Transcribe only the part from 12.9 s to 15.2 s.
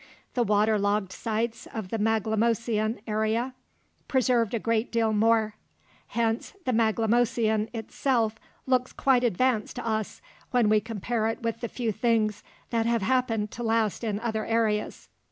happened to last in other areas.